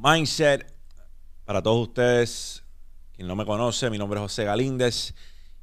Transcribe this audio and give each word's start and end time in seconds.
Mindset. 0.00 0.72
Para 1.44 1.60
todos 1.60 1.88
ustedes, 1.88 2.62
quien 3.16 3.26
no 3.26 3.34
me 3.34 3.44
conoce, 3.44 3.90
mi 3.90 3.98
nombre 3.98 4.20
es 4.20 4.22
José 4.22 4.44
Galíndez, 4.44 5.12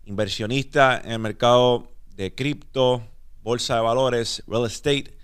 inversionista 0.04 1.00
en 1.00 1.12
el 1.12 1.20
mercado 1.20 1.94
de 2.18 2.36
cripto, 2.36 3.02
bolsa 3.42 3.76
de 3.76 3.82
valores, 3.82 4.44
real 4.46 4.66
estate. 4.66 5.18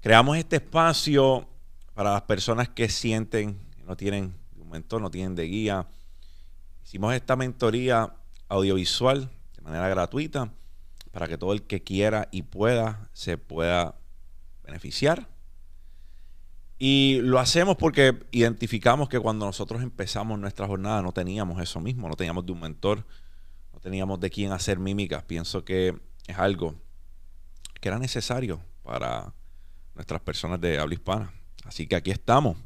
Creamos 0.00 0.36
este 0.36 0.56
espacio 0.56 1.48
para 1.94 2.12
las 2.12 2.22
personas 2.22 2.68
que 2.68 2.88
sienten 2.88 3.58
que 3.76 3.82
no 3.82 3.96
tienen 3.96 4.32
un 4.56 4.70
mentor, 4.70 5.00
no 5.00 5.10
tienen 5.10 5.34
de 5.34 5.44
guía. 5.48 5.88
Hicimos 6.84 7.14
esta 7.14 7.34
mentoría 7.34 8.14
audiovisual 8.48 9.28
de 9.56 9.62
manera 9.62 9.88
gratuita 9.88 10.48
para 11.10 11.26
que 11.26 11.38
todo 11.38 11.54
el 11.54 11.64
que 11.64 11.82
quiera 11.82 12.28
y 12.30 12.42
pueda 12.42 13.08
se 13.14 13.36
pueda 13.36 13.96
beneficiar 14.62 15.31
y 16.84 17.20
lo 17.20 17.38
hacemos 17.38 17.76
porque 17.76 18.26
identificamos 18.32 19.08
que 19.08 19.20
cuando 19.20 19.46
nosotros 19.46 19.82
empezamos 19.82 20.36
nuestra 20.36 20.66
jornada 20.66 21.00
no 21.00 21.12
teníamos 21.12 21.62
eso 21.62 21.80
mismo, 21.80 22.08
no 22.08 22.16
teníamos 22.16 22.44
de 22.44 22.50
un 22.50 22.58
mentor, 22.58 23.06
no 23.72 23.78
teníamos 23.78 24.18
de 24.18 24.30
quién 24.30 24.50
hacer 24.50 24.80
mímicas. 24.80 25.22
Pienso 25.22 25.64
que 25.64 25.96
es 26.26 26.38
algo 26.40 26.74
que 27.80 27.88
era 27.88 28.00
necesario 28.00 28.60
para 28.82 29.32
nuestras 29.94 30.22
personas 30.22 30.60
de 30.60 30.80
habla 30.80 30.94
hispana. 30.94 31.32
Así 31.64 31.86
que 31.86 31.94
aquí 31.94 32.10
estamos. 32.10 32.56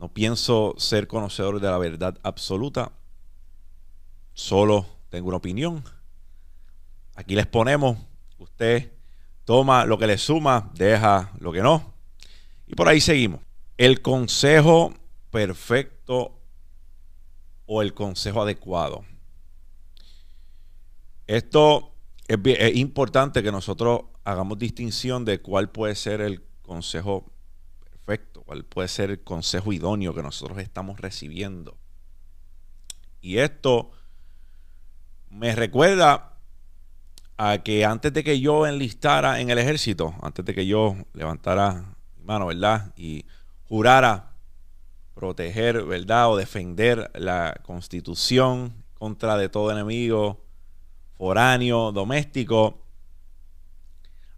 No 0.00 0.08
pienso 0.08 0.74
ser 0.78 1.06
conocedor 1.06 1.60
de 1.60 1.68
la 1.68 1.76
verdad 1.76 2.18
absoluta, 2.22 2.92
solo 4.32 4.86
tengo 5.10 5.28
una 5.28 5.36
opinión. 5.36 5.84
Aquí 7.14 7.34
les 7.34 7.46
ponemos, 7.46 7.98
usted 8.38 8.90
toma 9.44 9.84
lo 9.84 9.98
que 9.98 10.06
le 10.06 10.16
suma, 10.16 10.70
deja 10.72 11.30
lo 11.40 11.52
que 11.52 11.60
no. 11.60 11.91
Y 12.72 12.74
por 12.74 12.88
ahí 12.88 13.02
seguimos. 13.02 13.42
El 13.76 14.00
consejo 14.00 14.94
perfecto 15.30 16.40
o 17.66 17.82
el 17.82 17.92
consejo 17.92 18.40
adecuado. 18.40 19.04
Esto 21.26 21.92
es, 22.26 22.76
importante 22.76 23.42
que 23.42 23.52
nosotros 23.52 24.04
hagamos 24.24 24.58
distinción 24.58 25.26
de 25.26 25.42
cuál 25.42 25.68
puede 25.68 25.94
ser 25.94 26.22
el 26.22 26.42
consejo 26.62 27.30
perfecto, 27.90 28.42
cuál 28.42 28.64
puede 28.64 28.88
ser 28.88 29.10
el 29.10 29.20
consejo 29.22 29.74
idóneo 29.74 30.14
que 30.14 30.22
nosotros 30.22 30.56
estamos 30.56 30.98
recibiendo. 30.98 31.76
Y 33.20 33.36
esto 33.36 33.90
me 35.28 35.54
recuerda 35.54 36.38
a 37.36 37.58
que 37.58 37.84
antes 37.84 38.14
de 38.14 38.24
que 38.24 38.40
yo 38.40 38.66
enlistara 38.66 39.40
en 39.40 39.50
el 39.50 39.58
ejército, 39.58 40.14
antes 40.22 40.42
de 40.42 40.54
que 40.54 40.66
yo 40.66 40.96
levantara 41.12 41.96
mano, 42.24 42.46
¿verdad? 42.46 42.92
Y 42.96 43.24
jurara 43.68 44.32
proteger, 45.14 45.84
¿verdad? 45.84 46.30
O 46.30 46.36
defender 46.36 47.10
la 47.14 47.60
constitución 47.62 48.72
contra 48.98 49.36
de 49.36 49.48
todo 49.48 49.70
enemigo 49.70 50.42
foráneo, 51.22 51.92
doméstico. 51.92 52.82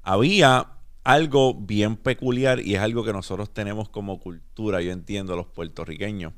Había 0.03 0.69
algo 1.03 1.55
bien 1.55 1.97
peculiar 1.97 2.61
y 2.61 2.75
es 2.75 2.81
algo 2.81 3.05
que 3.05 3.13
nosotros 3.13 3.55
tenemos 3.55 3.89
como 3.89 4.21
cultura, 4.21 4.83
yo 4.83 4.93
entiendo, 4.93 5.37
los 5.37 5.47
puertorriqueños, 5.47 6.35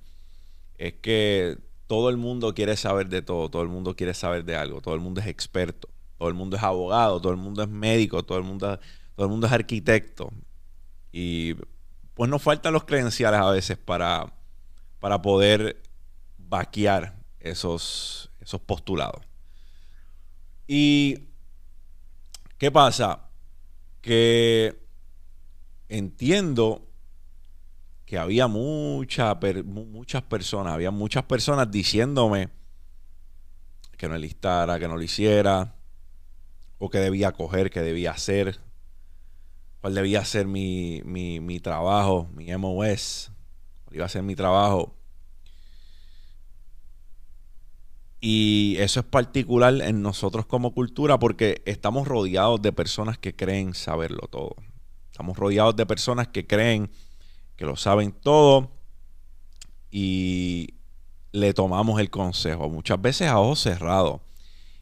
es 0.79 0.95
que 0.95 1.59
todo 1.87 2.11
el 2.11 2.17
mundo 2.17 2.55
quiere 2.55 2.77
saber 2.77 3.09
de 3.09 3.23
todo, 3.23 3.49
todo 3.49 3.63
el 3.63 3.69
mundo 3.69 3.97
quiere 3.97 4.15
saber 4.15 4.45
de 4.45 4.57
algo, 4.57 4.81
todo 4.81 4.95
el 4.95 5.01
mundo 5.01 5.21
es 5.21 5.27
experto, 5.27 5.89
todo 6.17 6.29
el 6.29 6.35
mundo 6.35 6.57
es 6.57 6.63
abogado, 6.63 7.21
todo 7.21 7.33
el 7.33 7.39
mundo 7.39 7.63
es 7.63 7.69
médico, 7.69 8.25
todo 8.25 8.39
el 8.39 8.45
mundo, 8.45 8.79
todo 9.15 9.27
el 9.27 9.31
mundo 9.31 9.47
es 9.49 9.53
arquitecto. 9.53 10.33
Y 11.19 11.55
pues 12.13 12.29
nos 12.29 12.43
faltan 12.43 12.75
los 12.75 12.85
credenciales 12.85 13.41
a 13.41 13.51
veces 13.51 13.79
para, 13.79 14.35
para 15.01 15.23
poder 15.23 15.83
vaquear 16.37 17.17
esos, 17.41 18.31
esos 18.39 18.61
postulados. 18.61 19.25
¿Y 20.67 21.31
qué 22.59 22.71
pasa? 22.71 23.31
Que 24.03 24.79
entiendo 25.89 26.87
que 28.05 28.19
había 28.19 28.47
muchas 28.47 29.37
personas, 30.29 30.75
había 30.75 30.91
muchas 30.91 31.25
personas 31.25 31.71
diciéndome 31.71 32.51
que 33.97 34.07
no 34.07 34.19
listara, 34.19 34.79
que 34.79 34.87
no 34.87 34.99
lo 34.99 35.03
hiciera, 35.03 35.77
o 36.77 36.91
que 36.91 36.99
debía 36.99 37.33
coger, 37.33 37.71
que 37.71 37.81
debía 37.81 38.11
hacer 38.11 38.66
cuál 39.87 39.95
debía 39.95 40.25
ser 40.25 40.49
mi, 40.49 41.01
mi, 41.05 41.61
trabajo, 41.61 42.29
mi 42.35 42.47
MOS, 42.57 43.31
iba 43.93 44.05
a 44.05 44.09
ser 44.09 44.25
mi 44.25 44.35
trabajo. 44.35 44.97
Y 48.21 48.75
eso 48.81 48.99
es 48.99 49.07
particular 49.07 49.81
en 49.83 50.03
nosotros 50.03 50.45
como 50.45 50.75
cultura 50.75 51.21
porque 51.21 51.63
estamos 51.67 52.09
rodeados 52.09 52.61
de 52.63 52.73
personas 52.73 53.17
que 53.17 53.37
creen 53.37 53.75
saberlo 53.75 54.27
todo. 54.29 54.57
Estamos 55.13 55.37
rodeados 55.37 55.77
de 55.77 55.87
personas 55.87 56.27
que 56.27 56.49
creen 56.49 56.91
que 57.55 57.65
lo 57.65 57.77
saben 57.77 58.11
todo 58.11 58.73
y 59.93 60.75
le 61.31 61.55
tomamos 61.55 62.01
el 62.01 62.11
consejo, 62.11 62.69
muchas 62.69 63.01
veces 63.01 63.29
a 63.29 63.39
ojos 63.39 63.61
cerrados. 63.61 64.21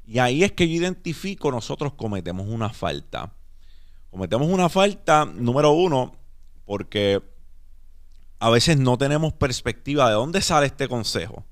Y 0.06 0.18
ahí 0.20 0.44
es 0.44 0.52
que 0.52 0.66
yo 0.66 0.76
identifico, 0.76 1.50
nosotros 1.50 1.92
cometemos 1.92 2.48
una 2.48 2.70
falta 2.70 3.34
Cometemos 4.14 4.46
una 4.46 4.68
falta, 4.68 5.24
número 5.24 5.72
uno, 5.72 6.14
porque 6.66 7.20
a 8.38 8.48
veces 8.48 8.78
no 8.78 8.96
tenemos 8.96 9.32
perspectiva 9.32 10.06
de 10.06 10.14
dónde 10.14 10.40
sale 10.40 10.66
este 10.66 10.86
consejo. 10.86 11.44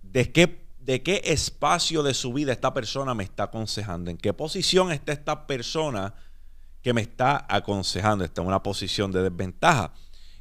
De 0.00 0.32
qué, 0.32 0.64
de 0.78 1.02
qué 1.02 1.20
espacio 1.26 2.02
de 2.02 2.14
su 2.14 2.32
vida 2.32 2.52
esta 2.52 2.72
persona 2.72 3.12
me 3.12 3.24
está 3.24 3.42
aconsejando. 3.42 4.10
En 4.10 4.16
qué 4.16 4.32
posición 4.32 4.92
está 4.92 5.12
esta 5.12 5.46
persona 5.46 6.14
que 6.80 6.94
me 6.94 7.02
está 7.02 7.44
aconsejando. 7.50 8.24
Está 8.24 8.40
en 8.40 8.46
una 8.46 8.62
posición 8.62 9.12
de 9.12 9.22
desventaja. 9.22 9.92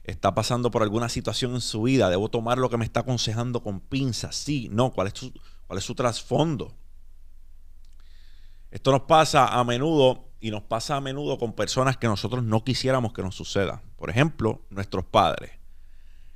Está 0.05 0.33
pasando 0.33 0.71
por 0.71 0.81
alguna 0.81 1.09
situación 1.09 1.55
en 1.55 1.61
su 1.61 1.81
vida. 1.81 2.09
Debo 2.09 2.29
tomar 2.29 2.57
lo 2.57 2.69
que 2.69 2.77
me 2.77 2.85
está 2.85 3.01
aconsejando 3.01 3.61
con 3.61 3.81
pinzas. 3.81 4.33
Sí, 4.33 4.69
no. 4.71 4.93
¿Cuál 4.93 5.07
es 5.07 5.13
su, 5.19 5.33
cuál 5.67 5.77
es 5.77 5.83
su 5.83 5.93
trasfondo? 5.93 6.73
Esto 8.71 8.93
nos 8.93 9.01
pasa 9.01 9.47
a 9.47 9.61
menudo 9.65 10.28
y 10.41 10.51
nos 10.51 10.63
pasa 10.63 10.95
a 10.95 11.01
menudo 11.01 11.37
con 11.37 11.53
personas 11.53 11.97
que 11.97 12.07
nosotros 12.07 12.43
no 12.43 12.63
quisiéramos 12.63 13.13
que 13.13 13.21
nos 13.21 13.35
suceda. 13.35 13.81
Por 13.97 14.09
ejemplo, 14.09 14.61
nuestros 14.69 15.05
padres. 15.05 15.51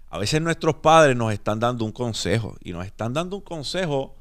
A 0.09 0.17
veces 0.17 0.41
nuestros 0.41 0.75
padres 0.75 1.15
nos 1.15 1.33
están 1.33 1.59
dando 1.59 1.85
un 1.85 1.91
consejo 1.91 2.55
y 2.61 2.71
nos 2.71 2.85
están 2.85 3.13
dando 3.13 3.37
un 3.37 3.41
consejo 3.41 4.15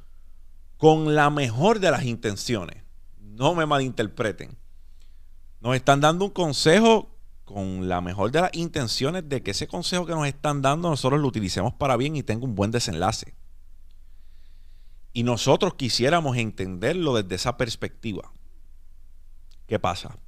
con 0.79 1.15
la 1.15 1.31
mejor 1.31 1.81
de 1.81 1.91
las 1.91 2.05
intenciones. 2.05 2.83
No 3.21 3.55
me 3.55 3.67
malinterpreten. 3.67 4.57
Nos 5.61 5.77
están 5.77 6.01
dando 6.01 6.25
un 6.25 6.31
consejo 6.31 7.11
con 7.45 7.89
la 7.89 8.01
mejor 8.01 8.31
de 8.31 8.41
las 8.41 8.55
intenciones 8.55 9.29
de 9.29 9.43
que 9.43 9.51
ese 9.51 9.67
consejo 9.67 10.07
que 10.07 10.15
nos 10.15 10.27
están 10.27 10.63
dando 10.63 10.89
nosotros 10.89 11.21
lo 11.21 11.29
utilicemos 11.29 11.75
para 11.75 11.97
bien 11.97 12.17
y 12.17 12.23
tenga 12.23 12.45
un 12.45 12.55
buen 12.55 12.71
desenlace. 12.71 13.35
Y 15.13 15.25
nosotros 15.25 15.75
quisiéramos 15.75 16.37
entenderlo 16.37 17.15
desde 17.15 17.35
esa 17.35 17.57
perspectiva. 17.57 18.33
¿Qué 19.73 19.79
pasa? 19.79 20.19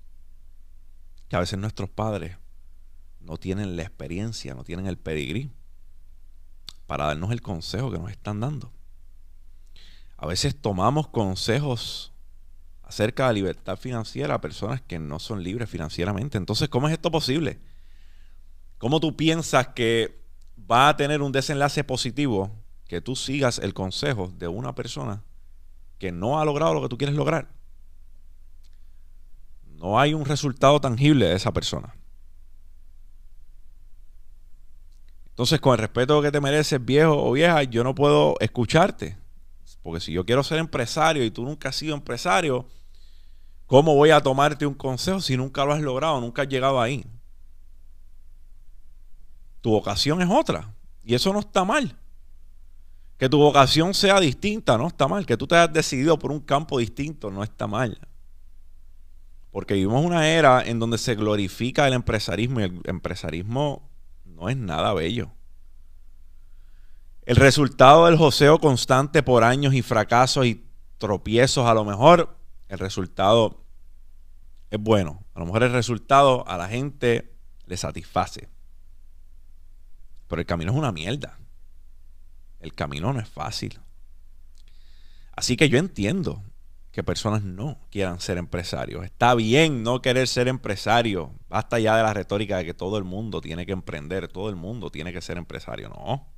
Que 1.28 1.36
a 1.36 1.40
veces 1.40 1.58
nuestros 1.58 1.90
padres 1.90 2.38
no 3.20 3.36
tienen 3.36 3.76
la 3.76 3.82
experiencia, 3.82 4.54
no 4.54 4.64
tienen 4.64 4.86
el 4.86 4.96
pedigrí 4.96 5.50
para 6.86 7.08
darnos 7.08 7.30
el 7.30 7.42
consejo 7.42 7.90
que 7.90 7.98
nos 7.98 8.10
están 8.10 8.40
dando. 8.40 8.72
A 10.16 10.26
veces 10.26 10.58
tomamos 10.58 11.08
consejos 11.08 12.14
acerca 12.84 13.28
de 13.28 13.34
libertad 13.34 13.76
financiera 13.76 14.36
a 14.36 14.40
personas 14.40 14.80
que 14.80 14.98
no 14.98 15.18
son 15.18 15.42
libres 15.42 15.68
financieramente. 15.68 16.38
Entonces, 16.38 16.70
¿cómo 16.70 16.88
es 16.88 16.94
esto 16.94 17.10
posible? 17.10 17.60
¿Cómo 18.78 18.98
tú 18.98 19.14
piensas 19.14 19.68
que 19.68 20.24
va 20.58 20.88
a 20.88 20.96
tener 20.96 21.20
un 21.20 21.32
desenlace 21.32 21.84
positivo 21.84 22.50
que 22.88 23.02
tú 23.02 23.14
sigas 23.14 23.58
el 23.58 23.74
consejo 23.74 24.32
de 24.38 24.48
una 24.48 24.74
persona 24.74 25.22
que 25.98 26.12
no 26.12 26.40
ha 26.40 26.46
logrado 26.46 26.72
lo 26.72 26.80
que 26.80 26.88
tú 26.88 26.96
quieres 26.96 27.14
lograr? 27.14 27.53
No 29.84 30.00
hay 30.00 30.14
un 30.14 30.24
resultado 30.24 30.80
tangible 30.80 31.26
de 31.26 31.34
esa 31.34 31.52
persona. 31.52 31.94
Entonces, 35.28 35.60
con 35.60 35.72
el 35.72 35.78
respeto 35.78 36.22
que 36.22 36.32
te 36.32 36.40
mereces, 36.40 36.82
viejo 36.82 37.22
o 37.22 37.32
vieja, 37.32 37.64
yo 37.64 37.84
no 37.84 37.94
puedo 37.94 38.34
escucharte. 38.40 39.18
Porque 39.82 40.00
si 40.00 40.12
yo 40.12 40.24
quiero 40.24 40.42
ser 40.42 40.58
empresario 40.58 41.22
y 41.22 41.30
tú 41.30 41.44
nunca 41.44 41.68
has 41.68 41.76
sido 41.76 41.94
empresario, 41.94 42.66
¿cómo 43.66 43.94
voy 43.94 44.08
a 44.08 44.22
tomarte 44.22 44.64
un 44.64 44.72
consejo 44.72 45.20
si 45.20 45.36
nunca 45.36 45.66
lo 45.66 45.74
has 45.74 45.82
logrado, 45.82 46.18
nunca 46.18 46.42
has 46.42 46.48
llegado 46.48 46.80
ahí? 46.80 47.04
Tu 49.60 49.70
vocación 49.70 50.22
es 50.22 50.30
otra. 50.30 50.72
Y 51.04 51.14
eso 51.14 51.30
no 51.30 51.40
está 51.40 51.62
mal. 51.62 51.94
Que 53.18 53.28
tu 53.28 53.36
vocación 53.36 53.92
sea 53.92 54.18
distinta, 54.18 54.78
no 54.78 54.86
está 54.86 55.08
mal. 55.08 55.26
Que 55.26 55.36
tú 55.36 55.46
te 55.46 55.56
hayas 55.56 55.74
decidido 55.74 56.18
por 56.18 56.32
un 56.32 56.40
campo 56.40 56.78
distinto, 56.78 57.30
no 57.30 57.42
está 57.42 57.66
mal. 57.66 57.98
Porque 59.54 59.74
vivimos 59.74 60.04
una 60.04 60.26
era 60.26 60.64
en 60.66 60.80
donde 60.80 60.98
se 60.98 61.14
glorifica 61.14 61.86
el 61.86 61.92
empresarismo 61.92 62.58
y 62.58 62.64
el 62.64 62.80
empresarismo 62.86 63.88
no 64.24 64.48
es 64.48 64.56
nada 64.56 64.92
bello. 64.94 65.30
El 67.22 67.36
resultado 67.36 68.06
del 68.06 68.16
joseo 68.16 68.58
constante 68.58 69.22
por 69.22 69.44
años 69.44 69.72
y 69.72 69.82
fracasos 69.82 70.44
y 70.46 70.66
tropiezos, 70.98 71.68
a 71.68 71.74
lo 71.74 71.84
mejor 71.84 72.36
el 72.66 72.80
resultado 72.80 73.64
es 74.72 74.80
bueno. 74.80 75.24
A 75.34 75.38
lo 75.38 75.46
mejor 75.46 75.62
el 75.62 75.72
resultado 75.72 76.44
a 76.48 76.56
la 76.56 76.66
gente 76.66 77.32
le 77.66 77.76
satisface. 77.76 78.48
Pero 80.26 80.40
el 80.40 80.46
camino 80.46 80.72
es 80.72 80.78
una 80.78 80.90
mierda. 80.90 81.38
El 82.58 82.74
camino 82.74 83.12
no 83.12 83.20
es 83.20 83.28
fácil. 83.28 83.78
Así 85.30 85.56
que 85.56 85.68
yo 85.68 85.78
entiendo 85.78 86.42
que 86.94 87.02
personas 87.02 87.42
no 87.42 87.76
quieran 87.90 88.20
ser 88.20 88.38
empresarios. 88.38 89.04
Está 89.04 89.34
bien 89.34 89.82
no 89.82 90.00
querer 90.00 90.28
ser 90.28 90.46
empresario. 90.46 91.32
Basta 91.48 91.80
ya 91.80 91.96
de 91.96 92.04
la 92.04 92.14
retórica 92.14 92.58
de 92.58 92.64
que 92.64 92.72
todo 92.72 92.98
el 92.98 93.04
mundo 93.04 93.40
tiene 93.40 93.66
que 93.66 93.72
emprender, 93.72 94.28
todo 94.28 94.48
el 94.48 94.54
mundo 94.54 94.90
tiene 94.90 95.12
que 95.12 95.20
ser 95.20 95.36
empresario. 95.36 95.88
No. 95.88 96.28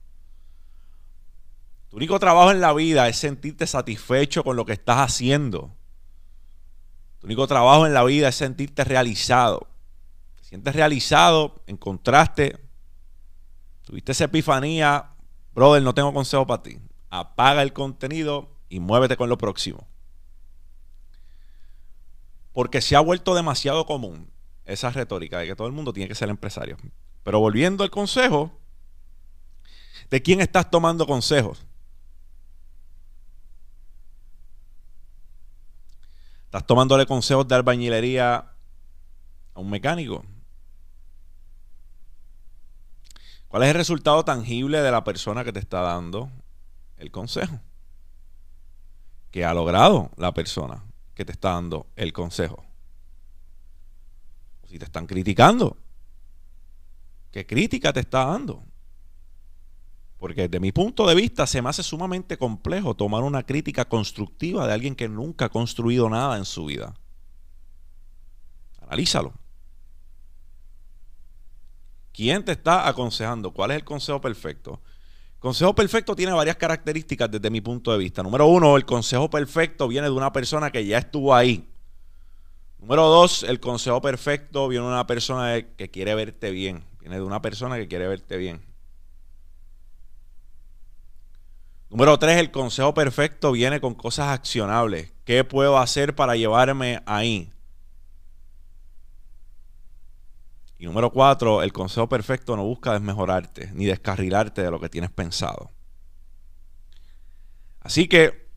Tu 1.90 1.98
único 1.98 2.18
trabajo 2.18 2.52
en 2.52 2.62
la 2.62 2.72
vida 2.72 3.06
es 3.06 3.18
sentirte 3.18 3.66
satisfecho 3.66 4.44
con 4.44 4.56
lo 4.56 4.64
que 4.64 4.72
estás 4.72 4.96
haciendo. 5.00 5.76
Tu 7.18 7.26
único 7.26 7.46
trabajo 7.46 7.86
en 7.86 7.92
la 7.92 8.02
vida 8.04 8.28
es 8.28 8.36
sentirte 8.36 8.82
realizado. 8.82 9.68
Te 10.36 10.44
sientes 10.44 10.74
realizado, 10.74 11.62
encontraste, 11.66 12.58
tuviste 13.82 14.12
esa 14.12 14.24
epifanía, 14.24 15.10
brother, 15.54 15.82
no 15.82 15.92
tengo 15.92 16.14
consejo 16.14 16.46
para 16.46 16.62
ti. 16.62 16.78
Apaga 17.10 17.60
el 17.60 17.74
contenido 17.74 18.56
y 18.70 18.80
muévete 18.80 19.18
con 19.18 19.28
lo 19.28 19.36
próximo. 19.36 19.86
Porque 22.56 22.80
se 22.80 22.96
ha 22.96 23.00
vuelto 23.00 23.34
demasiado 23.34 23.84
común 23.84 24.30
esa 24.64 24.88
retórica 24.88 25.40
de 25.40 25.46
que 25.46 25.54
todo 25.54 25.66
el 25.66 25.74
mundo 25.74 25.92
tiene 25.92 26.08
que 26.08 26.14
ser 26.14 26.30
empresario. 26.30 26.78
Pero 27.22 27.38
volviendo 27.38 27.84
al 27.84 27.90
consejo, 27.90 28.50
¿de 30.08 30.22
quién 30.22 30.40
estás 30.40 30.70
tomando 30.70 31.06
consejos? 31.06 31.66
¿Estás 36.46 36.66
tomándole 36.66 37.04
consejos 37.04 37.46
de 37.46 37.56
albañilería 37.56 38.36
a 39.52 39.60
un 39.60 39.68
mecánico? 39.68 40.24
¿Cuál 43.48 43.64
es 43.64 43.68
el 43.68 43.74
resultado 43.74 44.24
tangible 44.24 44.80
de 44.80 44.90
la 44.90 45.04
persona 45.04 45.44
que 45.44 45.52
te 45.52 45.58
está 45.58 45.82
dando 45.82 46.30
el 46.96 47.10
consejo? 47.10 47.60
¿Qué 49.30 49.44
ha 49.44 49.52
logrado 49.52 50.10
la 50.16 50.32
persona 50.32 50.86
que 51.16 51.24
te 51.24 51.32
está 51.32 51.52
dando 51.52 51.88
el 51.96 52.12
consejo? 52.12 52.64
Si 54.68 54.78
te 54.78 54.84
están 54.84 55.06
criticando, 55.06 55.78
¿qué 57.32 57.46
crítica 57.46 57.92
te 57.92 58.00
está 58.00 58.26
dando? 58.26 58.62
Porque 60.18 60.42
desde 60.42 60.60
mi 60.60 60.72
punto 60.72 61.06
de 61.06 61.14
vista 61.14 61.46
se 61.46 61.62
me 61.62 61.70
hace 61.70 61.82
sumamente 61.82 62.36
complejo 62.36 62.94
tomar 62.94 63.22
una 63.22 63.44
crítica 63.44 63.86
constructiva 63.86 64.66
de 64.66 64.74
alguien 64.74 64.94
que 64.94 65.08
nunca 65.08 65.46
ha 65.46 65.48
construido 65.48 66.10
nada 66.10 66.36
en 66.36 66.44
su 66.44 66.66
vida. 66.66 66.94
Analízalo. 68.82 69.32
¿Quién 72.12 72.44
te 72.44 72.52
está 72.52 72.88
aconsejando? 72.88 73.52
¿Cuál 73.52 73.70
es 73.70 73.78
el 73.78 73.84
consejo 73.84 74.20
perfecto? 74.20 74.82
Consejo 75.38 75.74
perfecto 75.74 76.16
tiene 76.16 76.32
varias 76.32 76.56
características 76.56 77.30
desde 77.30 77.50
mi 77.50 77.60
punto 77.60 77.92
de 77.92 77.98
vista. 77.98 78.22
Número 78.22 78.46
uno, 78.46 78.76
el 78.76 78.84
consejo 78.84 79.28
perfecto 79.30 79.86
viene 79.86 80.06
de 80.06 80.12
una 80.14 80.32
persona 80.32 80.70
que 80.70 80.84
ya 80.84 80.98
estuvo 80.98 81.34
ahí. 81.34 81.68
Número 82.78 83.08
dos, 83.08 83.42
el 83.42 83.60
consejo 83.60 84.00
perfecto 84.00 84.68
viene 84.68 84.86
de 84.86 84.92
una 84.92 85.06
persona 85.06 85.60
que 85.76 85.90
quiere 85.90 86.14
verte 86.14 86.50
bien. 86.50 86.84
Viene 87.00 87.16
de 87.16 87.22
una 87.22 87.42
persona 87.42 87.76
que 87.76 87.86
quiere 87.86 88.08
verte 88.08 88.36
bien. 88.36 88.62
Número 91.90 92.18
tres, 92.18 92.38
el 92.38 92.50
consejo 92.50 92.94
perfecto 92.94 93.52
viene 93.52 93.80
con 93.80 93.94
cosas 93.94 94.28
accionables. 94.28 95.12
¿Qué 95.24 95.44
puedo 95.44 95.78
hacer 95.78 96.14
para 96.14 96.34
llevarme 96.34 97.02
ahí? 97.06 97.50
Y 100.78 100.86
número 100.86 101.10
cuatro, 101.10 101.62
el 101.62 101.72
consejo 101.72 102.08
perfecto 102.08 102.56
no 102.56 102.64
busca 102.64 102.92
desmejorarte 102.92 103.70
ni 103.72 103.86
descarrilarte 103.86 104.62
de 104.62 104.70
lo 104.70 104.78
que 104.78 104.88
tienes 104.88 105.10
pensado. 105.10 105.70
Así 107.80 108.08
que 108.08 108.48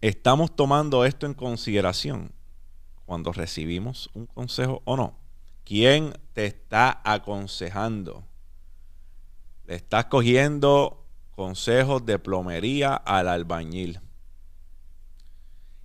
estamos 0.00 0.54
tomando 0.54 1.04
esto 1.04 1.26
en 1.26 1.34
consideración 1.34 2.32
cuando 3.06 3.32
recibimos 3.32 4.10
un 4.14 4.26
consejo 4.26 4.82
o 4.84 4.96
no. 4.96 5.16
¿Quién 5.64 6.18
te 6.32 6.46
está 6.46 7.00
aconsejando? 7.04 8.24
¿Le 9.66 9.76
estás 9.76 10.06
cogiendo 10.06 11.08
consejos 11.38 12.04
de 12.04 12.18
plomería 12.18 12.94
al 12.96 13.28
albañil. 13.28 14.00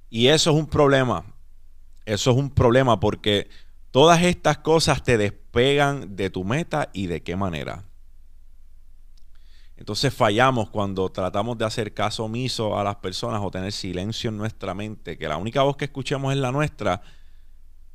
Y 0.10 0.30
eso 0.30 0.50
es 0.50 0.58
un 0.58 0.66
problema. 0.66 1.32
Eso 2.06 2.32
es 2.32 2.38
un 2.38 2.50
problema 2.50 3.00
porque 3.00 3.52
todas 3.94 4.24
estas 4.24 4.58
cosas 4.58 5.04
te 5.04 5.20
despegan 5.20 6.16
de 6.16 6.32
tu 6.32 6.44
meta 6.44 6.90
y 6.94 7.06
de 7.06 7.22
qué 7.22 7.36
manera. 7.36 7.84
Entonces 9.78 10.12
fallamos 10.12 10.72
cuando 10.72 11.12
tratamos 11.12 11.60
de 11.60 11.66
hacer 11.66 11.94
caso 11.94 12.24
omiso 12.24 12.76
a 12.76 12.84
las 12.84 12.96
personas 12.96 13.40
o 13.44 13.52
tener 13.52 13.72
silencio 13.72 14.32
en 14.32 14.38
nuestra 14.38 14.74
mente, 14.74 15.16
que 15.16 15.28
la 15.28 15.38
única 15.38 15.62
voz 15.62 15.78
que 15.78 15.86
escuchemos 15.86 16.34
es 16.34 16.40
la 16.40 16.52
nuestra, 16.52 17.04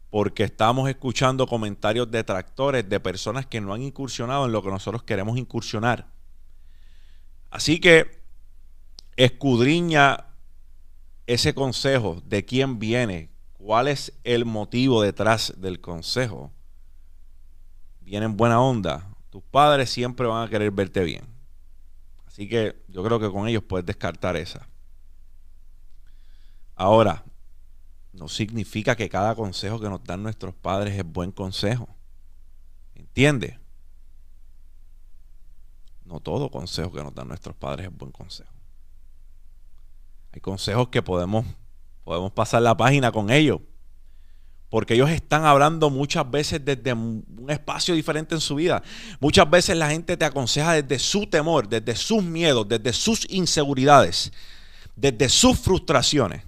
porque 0.08 0.44
estamos 0.44 0.88
escuchando 0.88 1.48
comentarios 1.48 2.08
detractores 2.08 2.88
de 2.88 3.00
personas 3.00 3.46
que 3.46 3.60
no 3.60 3.74
han 3.74 3.82
incursionado 3.82 4.46
en 4.46 4.52
lo 4.52 4.62
que 4.62 4.70
nosotros 4.70 5.02
queremos 5.02 5.36
incursionar. 5.36 6.06
Así 7.50 7.80
que 7.80 8.22
escudriña 9.16 10.26
ese 11.26 11.54
consejo, 11.54 12.22
de 12.24 12.44
quién 12.44 12.78
viene, 12.78 13.30
cuál 13.69 13.87
es 13.88 14.15
el 14.25 14.47
motivo 14.47 15.03
detrás 15.03 15.53
del 15.59 15.79
consejo. 15.79 16.50
Viene 18.00 18.25
en 18.25 18.35
buena 18.35 18.62
onda. 18.62 19.15
Tus 19.29 19.43
padres 19.43 19.91
siempre 19.91 20.26
van 20.26 20.47
a 20.47 20.49
querer 20.49 20.70
verte 20.70 21.05
bien. 21.05 21.26
Así 22.26 22.49
que 22.49 22.82
yo 22.88 23.05
creo 23.05 23.20
que 23.20 23.31
con 23.31 23.47
ellos 23.47 23.62
puedes 23.62 23.85
descartar 23.85 24.37
esa. 24.37 24.67
Ahora, 26.76 27.26
no 28.15 28.26
significa 28.29 28.97
que 28.97 29.11
cada 29.11 29.35
consejo 29.35 29.79
que 29.79 29.91
nos 29.91 30.03
dan 30.03 30.23
nuestros 30.23 30.55
padres 30.55 30.99
es 30.99 31.05
buen 31.05 31.31
consejo. 31.31 31.94
¿Entiendes? 32.94 33.58
No 36.06 36.20
todo 36.20 36.51
consejo 36.51 36.91
que 36.91 37.03
nos 37.03 37.15
dan 37.15 37.29
nuestros 37.29 37.55
padres 37.55 37.89
es 37.89 37.94
buen 37.94 38.13
consejo. 38.13 38.55
Hay 40.32 40.41
consejos 40.41 40.89
que 40.89 41.03
podemos, 41.03 41.44
podemos 42.08 42.32
pasar 42.32 42.62
la 42.62 42.74
página 42.74 43.12
con 43.12 43.29
ellos. 43.29 43.60
Porque 44.70 44.94
ellos 44.94 45.10
están 45.10 45.44
hablando 45.44 45.91
muchas 45.91 46.31
veces 46.31 46.65
desde 46.65 46.94
un 46.94 47.46
espacio 47.48 47.94
diferente 47.94 48.34
en 48.34 48.41
su 48.41 48.55
vida. 48.55 48.82
Muchas 49.20 49.48
veces 49.50 49.77
la 49.77 49.91
gente 49.91 50.17
te 50.17 50.24
aconseja 50.24 50.72
desde 50.72 50.98
su 50.98 51.27
temor, 51.27 51.69
desde 51.69 51.94
sus 51.94 52.22
miedos, 52.22 52.67
desde 52.67 52.94
sus 52.94 53.27
inseguridades, 53.31 54.32
desde 54.96 55.29
sus 55.29 55.58
frustraciones. 55.58 56.44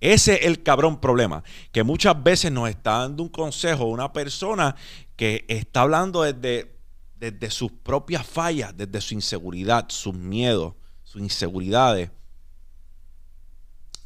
Ese 0.00 0.36
es 0.36 0.46
el 0.46 0.62
cabrón 0.62 0.98
problema. 0.98 1.44
Que 1.70 1.82
muchas 1.82 2.22
veces 2.22 2.50
nos 2.50 2.70
está 2.70 3.00
dando 3.00 3.22
un 3.22 3.28
consejo 3.28 3.84
una 3.84 4.10
persona 4.10 4.74
que 5.16 5.44
está 5.48 5.82
hablando 5.82 6.22
desde 6.22 6.72
desde 7.14 7.50
sus 7.50 7.70
propias 7.70 8.26
fallas, 8.26 8.76
desde 8.76 9.00
su 9.00 9.14
inseguridad, 9.14 9.84
sus 9.90 10.12
miedos, 10.12 10.74
sus 11.04 11.22
inseguridades. 11.22 12.10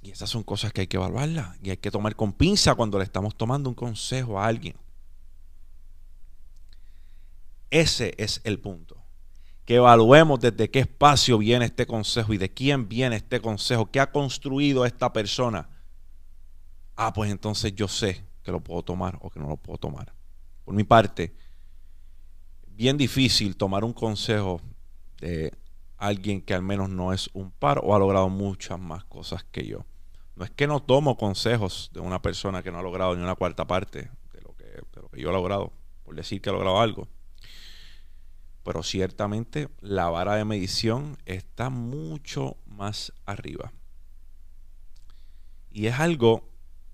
Y 0.07 0.13
esas 0.13 0.31
son 0.31 0.45
cosas 0.45 0.73
que 0.73 0.83
hay 0.83 0.87
que 0.87 0.99
evaluarlas 0.99 1.59
y 1.61 1.71
hay 1.71 1.79
que 1.79 1.91
tomar 1.91 2.15
con 2.15 2.33
pinza 2.33 2.77
cuando 2.77 2.97
le 2.97 3.03
estamos 3.03 3.37
tomando 3.37 3.69
un 3.69 3.75
consejo 3.75 4.39
a 4.39 4.47
alguien. 4.47 4.77
Ese 7.71 8.15
es 8.17 8.41
el 8.45 8.61
punto. 8.61 9.03
Que 9.65 9.75
evaluemos 9.75 10.39
desde 10.39 10.71
qué 10.71 10.79
espacio 10.79 11.39
viene 11.39 11.65
este 11.65 11.89
consejo 11.89 12.33
y 12.33 12.39
de 12.39 12.55
quién 12.55 12.89
viene 12.89 13.17
este 13.17 13.41
consejo, 13.41 13.91
qué 13.91 13.99
ha 13.99 14.13
construido 14.13 14.87
esta 14.87 15.13
persona. 15.13 15.69
Ah, 16.95 17.13
pues 17.13 17.29
entonces 17.33 17.75
yo 17.75 17.89
sé 17.89 18.25
que 18.45 18.53
lo 18.53 18.61
puedo 18.61 18.85
tomar 18.85 19.19
o 19.23 19.29
que 19.29 19.41
no 19.41 19.49
lo 19.49 19.57
puedo 19.57 19.77
tomar. 19.77 20.15
Por 20.65 20.73
mi 20.73 20.85
parte, 20.85 21.35
bien 22.69 22.97
difícil 22.97 23.57
tomar 23.57 23.83
un 23.83 23.93
consejo 23.93 24.61
de 25.21 25.53
alguien 25.97 26.43
que 26.43 26.55
al 26.55 26.63
menos 26.63 26.91
no 26.91 27.13
es 27.13 27.29
un 27.33 27.51
par 27.51 27.81
o 27.83 27.93
ha 27.93 27.99
logrado 27.99 28.29
muchas 28.29 28.79
más 28.79 29.05
cosas 29.07 29.43
que 29.51 29.67
yo. 29.67 29.85
No 30.37 30.45
es 30.45 30.51
que 30.51 30.67
no 30.67 30.83
tomo 30.83 31.17
consejos 31.17 31.91
de 31.95 32.01
una 32.01 32.21
persona 32.21 32.63
que 32.63 32.71
no 32.71 32.79
ha 32.79 32.83
logrado 32.83 33.17
ni 33.17 33.23
una 33.23 33.35
cuarta 33.35 33.67
parte 33.67 34.11
de 34.33 34.41
lo 34.43 34.55
que, 34.55 35.21
yo 35.21 35.31
he 35.31 35.33
logrado, 35.33 35.73
por 36.05 36.15
decir 36.15 36.43
que 36.43 36.51
ha 36.51 36.53
logrado 36.53 36.79
algo. 36.79 37.09
Pero 38.63 38.83
ciertamente 38.83 39.69
la 39.81 40.11
vara 40.11 40.35
de 40.37 40.45
medición 40.45 41.17
está 41.25 41.71
mucho 41.71 42.59
más 42.67 43.15
arriba. 43.25 43.73
Y 45.71 45.87
es 45.87 45.99
algo 45.99 46.49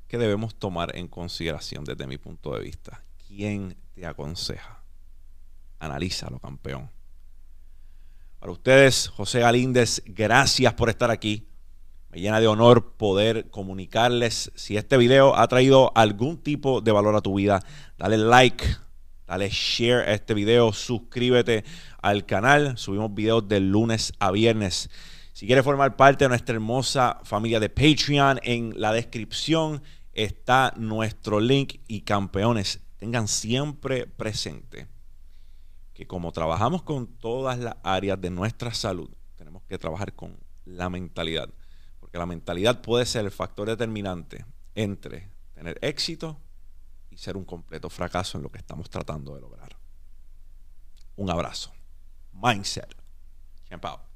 que 0.07 0.19
debemos 0.19 0.55
tomar 0.55 0.97
en 0.97 1.09
consideración 1.09 1.85
desde 1.85 2.07
mi 2.07 2.19
punto 2.19 2.55
de 2.55 2.63
vista. 2.63 3.03
¿Quién 3.27 3.77
te 3.95 4.07
aconseja? 4.07 4.85
Analízalo, 5.81 6.39
campeón. 6.39 6.91
Para 8.39 8.53
ustedes, 8.53 9.09
José 9.09 9.41
Galíndez, 9.41 10.03
gracias 10.05 10.75
por 10.75 10.89
estar 10.91 11.11
aquí. 11.11 11.49
Me 12.12 12.21
llena 12.21 12.40
de 12.40 12.47
honor 12.47 12.92
poder 12.99 13.49
comunicarles. 13.49 14.52
Si 14.54 14.76
este 14.76 14.99
video 14.99 15.35
ha 15.35 15.49
traído 15.49 15.92
algún 15.95 16.37
tipo 16.37 16.83
de 16.83 16.92
valor 16.92 17.16
a 17.16 17.23
tu 17.23 17.37
vida, 17.37 17.64
dale 17.97 18.19
like, 18.19 18.66
dale 19.26 19.49
share 19.49 20.07
a 20.07 20.12
este 20.12 20.35
video, 20.35 20.75
suscríbete 20.75 21.64
al 22.02 22.26
canal. 22.26 22.76
Subimos 22.76 23.14
videos 23.14 23.49
de 23.49 23.61
lunes 23.61 24.12
a 24.19 24.31
viernes. 24.31 24.90
Si 25.33 25.47
quieres 25.47 25.64
formar 25.64 25.97
parte 25.97 26.26
de 26.26 26.28
nuestra 26.28 26.54
hermosa 26.54 27.19
familia 27.25 27.59
de 27.61 27.71
Patreon, 27.71 28.40
en 28.42 28.75
la 28.76 28.92
descripción 28.92 29.83
está 30.12 30.75
nuestro 30.76 31.40
link 31.40 31.76
y 31.88 32.02
campeones, 32.02 32.81
tengan 32.99 33.26
siempre 33.26 34.07
presente 34.07 34.87
que 35.95 36.07
como 36.07 36.31
trabajamos 36.31 36.83
con 36.83 37.07
todas 37.07 37.59
las 37.59 37.76
áreas 37.83 38.21
de 38.21 38.28
nuestra 38.28 38.75
salud, 38.75 39.09
tenemos 39.37 39.62
que 39.62 39.78
trabajar 39.78 40.12
con 40.12 40.37
la 40.66 40.90
mentalidad 40.90 41.49
que 42.12 42.19
la 42.19 42.26
mentalidad 42.26 42.83
puede 42.83 43.07
ser 43.07 43.25
el 43.25 43.31
factor 43.31 43.69
determinante 43.69 44.45
entre 44.75 45.31
tener 45.54 45.78
éxito 45.81 46.38
y 47.11 47.16
ser 47.16 47.38
un 47.38 47.45
completo 47.45 47.88
fracaso 47.88 48.37
en 48.37 48.45
lo 48.45 48.52
que 48.52 48.59
estamos 48.59 48.90
tratando 48.90 49.35
de 49.35 49.40
lograr. 49.40 49.76
Un 51.16 51.31
abrazo. 51.31 51.73
Mindset. 52.33 52.95
Champ 53.69 54.12